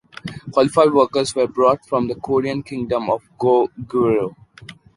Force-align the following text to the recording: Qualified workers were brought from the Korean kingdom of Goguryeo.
Qualified 0.51 0.91
workers 0.93 1.35
were 1.35 1.45
brought 1.47 1.85
from 1.85 2.07
the 2.07 2.15
Korean 2.15 2.63
kingdom 2.63 3.07
of 3.11 3.21
Goguryeo. 3.37 4.35